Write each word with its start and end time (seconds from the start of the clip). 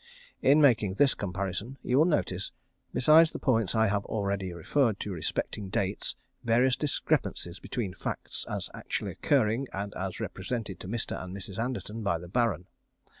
In 0.41 0.59
making 0.59 0.95
this 0.95 1.13
comparison 1.13 1.77
you 1.83 1.99
will 1.99 2.05
notice, 2.05 2.51
besides 2.91 3.31
the 3.33 3.37
points 3.37 3.75
I 3.75 3.85
have 3.85 4.03
already 4.05 4.51
referred 4.51 4.99
to 5.01 5.11
respecting 5.13 5.69
dates, 5.69 6.15
various 6.43 6.75
discrepancies 6.75 7.59
between 7.59 7.93
facts 7.93 8.43
as 8.49 8.67
actually 8.73 9.11
occurring 9.11 9.67
and 9.71 9.93
as 9.93 10.19
represented 10.19 10.79
to 10.79 10.87
Mr. 10.87 11.23
and 11.23 11.37
Mrs. 11.37 11.59
Anderton 11.63 12.01
by 12.01 12.17
the 12.17 12.27
Baron. 12.27 12.65